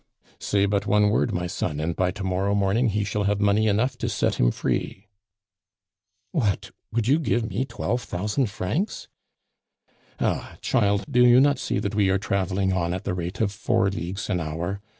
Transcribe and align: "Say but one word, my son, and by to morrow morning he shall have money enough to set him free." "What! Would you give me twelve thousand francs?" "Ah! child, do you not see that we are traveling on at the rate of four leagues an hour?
"Say 0.39 0.65
but 0.65 0.87
one 0.87 1.11
word, 1.11 1.31
my 1.31 1.45
son, 1.45 1.79
and 1.79 1.95
by 1.95 2.09
to 2.09 2.23
morrow 2.23 2.55
morning 2.55 2.89
he 2.89 3.03
shall 3.03 3.25
have 3.25 3.39
money 3.39 3.67
enough 3.67 3.99
to 3.99 4.09
set 4.09 4.39
him 4.39 4.49
free." 4.49 5.05
"What! 6.31 6.71
Would 6.91 7.07
you 7.07 7.19
give 7.19 7.47
me 7.47 7.65
twelve 7.65 8.01
thousand 8.01 8.47
francs?" 8.47 9.07
"Ah! 10.19 10.57
child, 10.59 11.05
do 11.07 11.23
you 11.23 11.39
not 11.39 11.59
see 11.59 11.77
that 11.77 11.93
we 11.93 12.09
are 12.09 12.17
traveling 12.17 12.73
on 12.73 12.95
at 12.95 13.03
the 13.03 13.13
rate 13.13 13.41
of 13.41 13.51
four 13.51 13.91
leagues 13.91 14.27
an 14.27 14.39
hour? 14.39 14.81